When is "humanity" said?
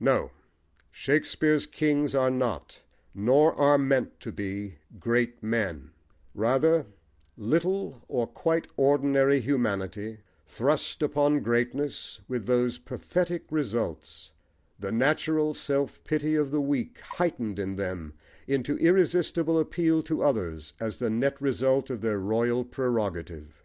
9.40-10.18